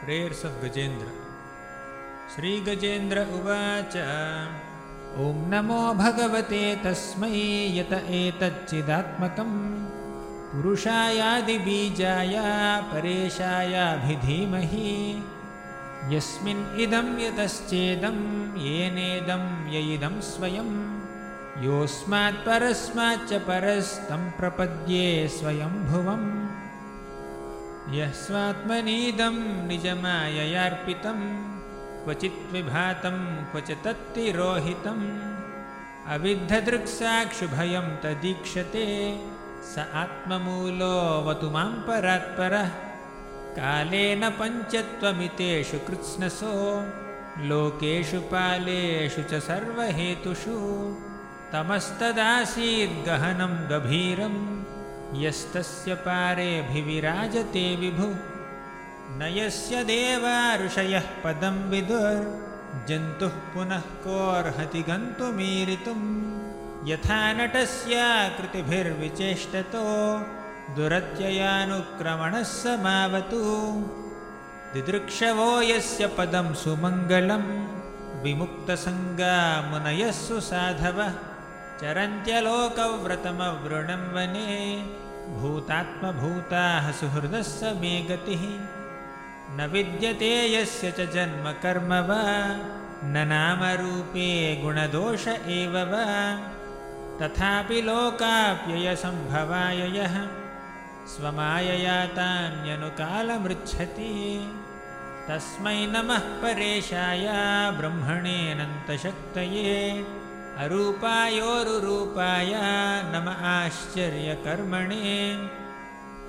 [0.00, 1.06] Prayers of गजेन्द्र
[2.32, 3.94] श्रीगजेन्द्र उवाच।
[5.24, 7.30] ॐ नमो भगवते तस्मै
[7.76, 9.52] यत एतच्चिदात्मकं
[10.50, 12.34] पुरुषायादिबीजाय
[12.92, 14.92] परेशायाभिधीमहि।
[16.12, 18.18] यस्मिन् इदं यतश्चेदं
[18.66, 20.70] येनेदं य इदं स्वयं।
[21.64, 26.45] योऽस्मात् परस्माच्च परस्तं प्रपद्ये स्वयंभुवम्
[27.94, 31.18] यः स्वात्मनीदं निजमाययार्पितं
[32.04, 35.20] क्वचित् विभातं क्वच तत्तिरोहितम्।
[36.08, 39.20] अविद्धदृक्साक्षुभयं तदीक्षते
[39.74, 42.70] स आत्ममूलोऽवतु मां परात्परः।
[43.58, 46.86] कालेन पञ्चत्वमितेषु कृत्स्नसो
[47.38, 50.96] लोकेषु पालेषु च सर्वहेतुषु।
[51.52, 54.75] तमस्तदासीद्गहनं गभीरम्
[55.24, 58.14] यस्तस्य पारेऽभिविराजते विभु।
[59.18, 66.26] न यस्य देवा ऋषयः पदं विदुर्जन्तुः पुनः कोऽर्हति गन्तुमीरितुं
[66.88, 70.20] यथा नटस्याकृतिभिर्विचेष्टतो।
[70.74, 73.42] दुरत्ययानुक्रमणः समावतु।
[74.74, 77.76] दिदृक्षवो यस्य पदं सुमङ्गलं।
[78.22, 81.12] विमुक्तसङ्गामुनयः सुसाधवः
[81.80, 84.52] चरन्त्यलोकव्रतमवृणं वने
[85.34, 88.42] भूतात्मभूताः सुहृदः स मे गतिः।
[89.56, 92.24] न विद्यते यस्य च जन्म कर्म वा
[93.04, 94.28] न नामरूपे
[94.62, 95.24] गुणदोष
[95.56, 96.04] एव वा।
[97.20, 100.14] तथापि लोकाप्ययसम्भवाय यः
[101.12, 104.12] स्वमायया तान्यनुकालमृच्छति
[105.28, 107.26] तस्मै नमः परेशाय
[107.78, 109.72] ब्रह्मणेऽनन्तशक्तये
[110.58, 112.54] अरूपायोरुरूपाय
[113.04, 115.48] नम आश्चर्यकर्मणे।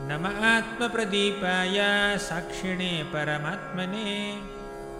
[0.00, 1.78] नम आत्मप्रदीपाय
[2.18, 4.40] साक्षिणे परमात्मने।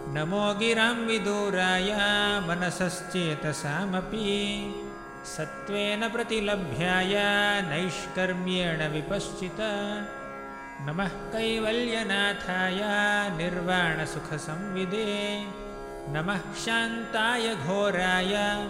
[0.09, 1.97] नमो गिरां विदूराय
[2.41, 4.75] मनसश्चेतसामपि।
[5.37, 7.23] सत्त्वेन प्रतिलभ्याय
[7.62, 9.57] नैष्कर्म्येण विपश्चित।
[10.87, 12.81] नमः कैवल्यनाथाय
[13.37, 15.47] निर्वाणसुखसंविदे।
[16.09, 18.69] नमः शान्ताय घोराय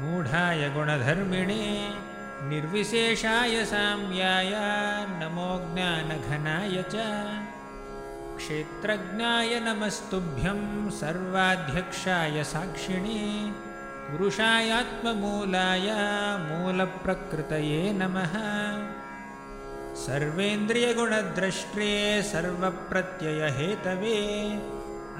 [0.00, 1.64] मूढाय गुणधर्मिणे
[2.48, 4.52] निर्विशेषाय साम्याय
[5.20, 7.04] नमो ज्ञानघनाय च
[8.38, 10.60] क्षेत्रज्ञाय नमस्तुभ्यं
[11.00, 13.22] सर्वाध्यक्षाय साक्षिणे
[14.10, 15.88] पुरुषायात्ममूलाय
[16.48, 18.34] मूलप्रकृतये नमः
[20.06, 21.92] सर्वेन्द्रियगुणद्रष्ट्रे
[22.32, 24.18] सर्वप्रत्ययहेतवे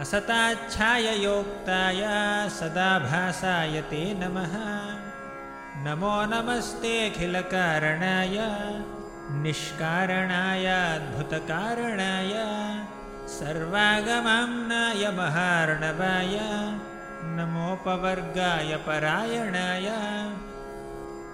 [0.00, 2.02] असताच्छाययोक्ताय
[2.50, 4.54] सदाभासाय ते नमः।
[5.84, 8.36] नमो नमस्तेऽखिलकारणाय
[9.42, 12.34] निष्कारणायाद्भुतकारणाय
[13.36, 16.36] सर्वागमाम्नाय महार्णवाय
[17.36, 19.88] नमोपवर्गाय परायणाय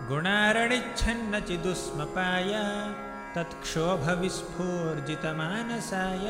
[0.09, 2.53] गुणारणिच्छन्नचिदुष्मपाय
[3.37, 6.27] तत्क्षोभविस्फूर्जितमानसाय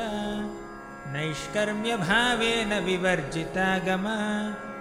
[1.11, 4.15] नैष्कर्म्यभावेन विवर्जितागमा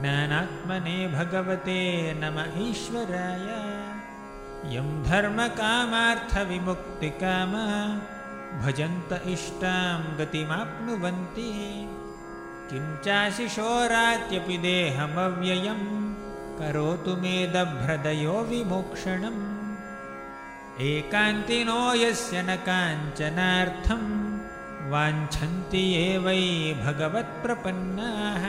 [0.02, 1.82] ज्ञानात्मने भगवते
[2.22, 3.48] नम ईश्वराय।
[4.76, 7.54] यं धर्मकामार्थविमुक्तिकाम
[8.62, 11.52] भजन्त इष्टां गतिमाप्नुवन्ति।
[12.70, 15.88] किं चाशिशोरात्यपि देहमव्ययम्
[16.59, 19.57] करोतु मेदभ्रदयो विमोक्षणम्।
[20.81, 24.28] एकान्तिनो यस्य न काञ्चनार्थं
[24.91, 28.43] वाञ्छन्ति ये वै भगवत्प्रपन्नाः।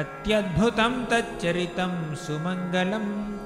[0.00, 3.38] अत्यद्भुतं तच्चरितं सुमङ्गलं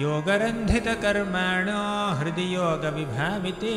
[0.00, 1.82] योगरन्धितकर्माणो
[2.18, 3.76] हृदि योगविभाविते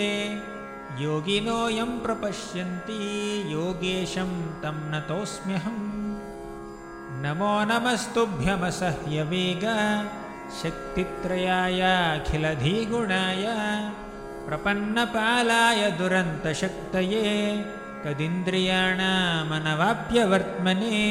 [1.00, 2.96] योगिनोऽयं प्रपश्यन्ति
[3.52, 4.32] योगेशं
[4.64, 5.84] तं नतोऽस्म्यहम्
[7.24, 9.64] नमो नमस्तुभ्यमसह्यवेग
[10.62, 13.46] शक्तित्रयायाखिलधीगुणाय
[14.48, 17.36] प्रपन्नपालाय दुरन्तशक्तये
[18.06, 21.04] कदिन्द्रियाणामनवाप्यवर्त्मने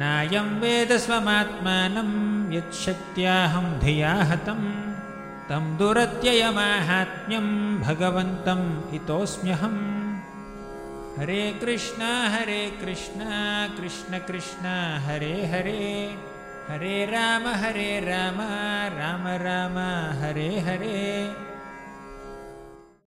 [0.00, 2.10] नायं वेद स्वमात्मानं
[2.56, 4.62] यच्छक्त्याहं धिया हतं
[5.50, 7.46] तं दुरत्ययमाहात्म्यं
[7.82, 9.80] भगवन्तम् इतोऽस्म्यहम्
[11.18, 12.02] हरे कृष्ण
[12.34, 13.24] हरे कृष्ण
[13.78, 14.66] कृष्ण कृष्ण
[15.06, 16.14] हरे हरे।
[16.68, 18.38] हरे राम हरे राम
[19.00, 19.78] राम राम
[20.22, 21.49] हरे हरे